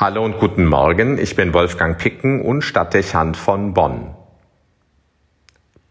[0.00, 4.14] Hallo und guten Morgen, ich bin Wolfgang Picken und Stadtdechant von Bonn.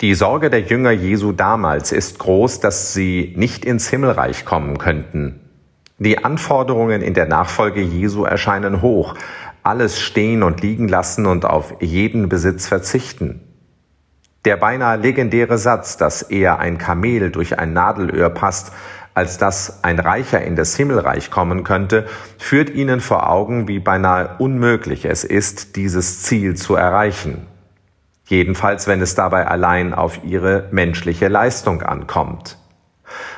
[0.00, 5.40] Die Sorge der Jünger Jesu damals ist groß, dass sie nicht ins Himmelreich kommen könnten.
[5.98, 9.16] Die Anforderungen in der Nachfolge Jesu erscheinen hoch,
[9.64, 13.40] alles stehen und liegen lassen und auf jeden Besitz verzichten.
[14.44, 18.70] Der beinahe legendäre Satz, dass eher ein Kamel durch ein Nadelöhr passt,
[19.16, 22.04] als dass ein Reicher in das Himmelreich kommen könnte,
[22.36, 27.46] führt ihnen vor Augen, wie beinahe unmöglich es ist, dieses Ziel zu erreichen.
[28.26, 32.58] Jedenfalls, wenn es dabei allein auf ihre menschliche Leistung ankommt.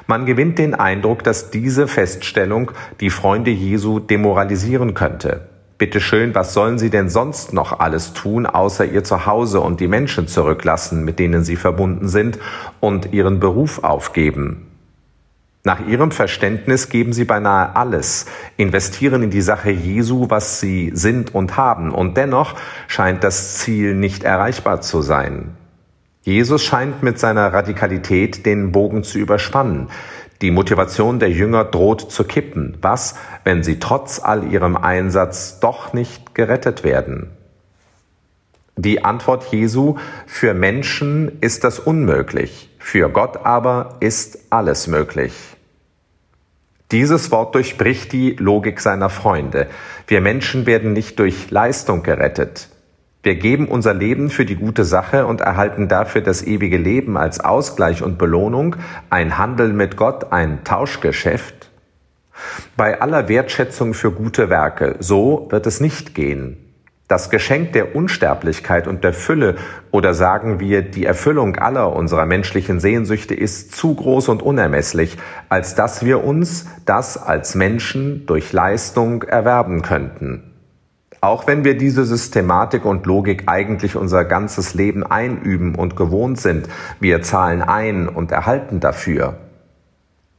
[0.09, 5.46] Man gewinnt den Eindruck, dass diese Feststellung die Freunde Jesu demoralisieren könnte.
[5.79, 9.87] Bitte schön, was sollen sie denn sonst noch alles tun, außer ihr Zuhause und die
[9.87, 12.40] Menschen zurücklassen, mit denen sie verbunden sind,
[12.80, 14.65] und ihren Beruf aufgeben?
[15.68, 18.24] Nach ihrem Verständnis geben sie beinahe alles,
[18.56, 22.54] investieren in die Sache Jesu, was sie sind und haben, und dennoch
[22.86, 25.51] scheint das Ziel nicht erreichbar zu sein.
[26.23, 29.88] Jesus scheint mit seiner Radikalität den Bogen zu überspannen.
[30.40, 32.78] Die Motivation der Jünger droht zu kippen.
[32.80, 37.28] Was, wenn sie trotz all ihrem Einsatz doch nicht gerettet werden?
[38.76, 45.57] Die Antwort Jesu, für Menschen ist das unmöglich, für Gott aber ist alles möglich.
[46.90, 49.66] Dieses Wort durchbricht die Logik seiner Freunde.
[50.06, 52.68] Wir Menschen werden nicht durch Leistung gerettet.
[53.22, 57.40] Wir geben unser Leben für die gute Sache und erhalten dafür das ewige Leben als
[57.40, 58.76] Ausgleich und Belohnung,
[59.10, 61.68] ein Handel mit Gott, ein Tauschgeschäft.
[62.76, 66.68] Bei aller Wertschätzung für gute Werke, so wird es nicht gehen.
[67.09, 69.56] Das Geschenk der Unsterblichkeit und der Fülle
[69.91, 75.16] oder sagen wir die Erfüllung aller unserer menschlichen Sehnsüchte ist zu groß und unermesslich,
[75.48, 80.53] als dass wir uns das als Menschen durch Leistung erwerben könnten.
[81.22, 86.69] Auch wenn wir diese Systematik und Logik eigentlich unser ganzes Leben einüben und gewohnt sind,
[87.00, 89.47] wir zahlen ein und erhalten dafür.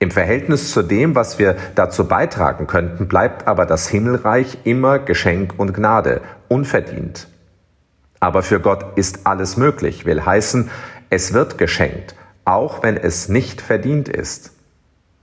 [0.01, 5.55] Im Verhältnis zu dem, was wir dazu beitragen könnten, bleibt aber das Himmelreich immer Geschenk
[5.57, 7.27] und Gnade, unverdient.
[8.21, 10.69] Aber für Gott ist alles möglich, will heißen,
[11.09, 12.15] es wird geschenkt,
[12.45, 14.51] auch wenn es nicht verdient ist.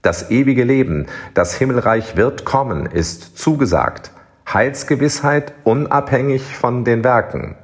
[0.03, 4.11] Das ewige Leben, das Himmelreich wird kommen, ist zugesagt.
[4.53, 7.55] Heilsgewissheit unabhängig von den Werken.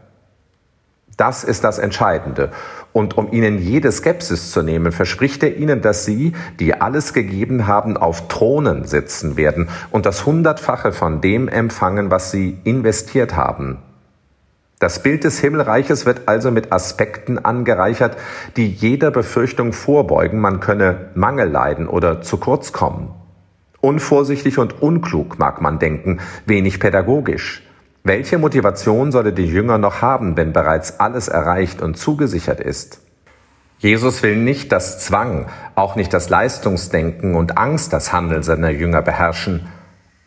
[1.18, 2.52] Das ist das Entscheidende.
[2.92, 7.68] Und um ihnen jede Skepsis zu nehmen, verspricht er ihnen, dass sie, die alles gegeben
[7.68, 13.80] haben, auf Thronen sitzen werden und das Hundertfache von dem empfangen, was sie investiert haben.
[14.80, 18.18] Das Bild des Himmelreiches wird also mit Aspekten angereichert,
[18.58, 23.10] die jeder Befürchtung vorbeugen, man könne Mangel leiden oder zu kurz kommen.
[23.80, 27.64] Unvorsichtig und unklug mag man denken, wenig pädagogisch.
[28.06, 33.00] Welche Motivation solle die Jünger noch haben, wenn bereits alles erreicht und zugesichert ist?
[33.78, 39.02] Jesus will nicht, dass Zwang, auch nicht das Leistungsdenken und Angst das Handeln seiner Jünger
[39.02, 39.70] beherrschen.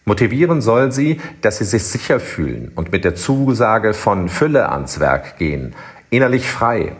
[0.07, 4.99] Motivieren soll sie, dass sie sich sicher fühlen und mit der Zusage von Fülle ans
[4.99, 5.75] Werk gehen,
[6.09, 6.97] innerlich frei,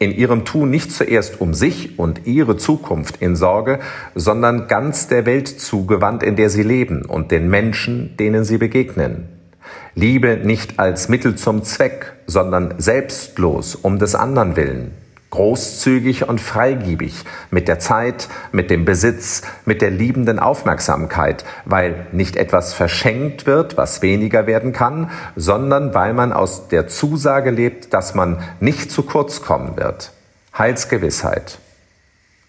[0.00, 3.78] in ihrem Tun nicht zuerst um sich und ihre Zukunft in Sorge,
[4.16, 9.35] sondern ganz der Welt zugewandt, in der sie leben und den Menschen, denen sie begegnen.
[9.98, 14.92] Liebe nicht als Mittel zum Zweck, sondern selbstlos um des anderen willen.
[15.30, 22.36] Großzügig und freigiebig mit der Zeit, mit dem Besitz, mit der liebenden Aufmerksamkeit, weil nicht
[22.36, 28.14] etwas verschenkt wird, was weniger werden kann, sondern weil man aus der Zusage lebt, dass
[28.14, 30.12] man nicht zu kurz kommen wird.
[30.58, 31.58] Heilsgewissheit.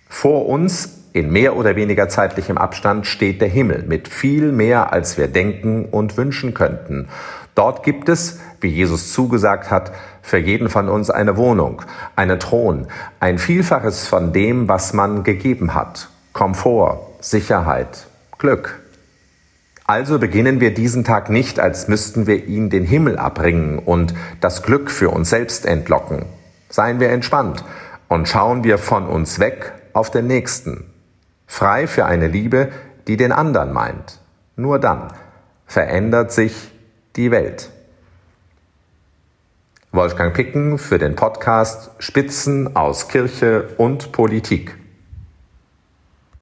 [0.09, 5.17] Vor uns in mehr oder weniger zeitlichem Abstand steht der Himmel mit viel mehr, als
[5.17, 7.09] wir denken und wünschen könnten.
[7.55, 9.91] Dort gibt es, wie Jesus zugesagt hat,
[10.21, 11.81] für jeden von uns eine Wohnung,
[12.15, 12.87] einen Thron,
[13.19, 16.09] ein Vielfaches von dem, was man gegeben hat.
[16.33, 18.07] Komfort, Sicherheit,
[18.37, 18.79] Glück.
[19.87, 24.61] Also beginnen wir diesen Tag nicht, als müssten wir ihn den Himmel abbringen und das
[24.61, 26.25] Glück für uns selbst entlocken.
[26.69, 27.63] Seien wir entspannt
[28.07, 30.83] und schauen wir von uns weg auf den Nächsten.
[31.47, 32.71] Frei für eine Liebe,
[33.07, 34.19] die den anderen meint.
[34.55, 35.13] Nur dann
[35.65, 36.71] verändert sich
[37.15, 37.71] die Welt.
[39.91, 44.77] Wolfgang Picken für den Podcast Spitzen aus Kirche und Politik.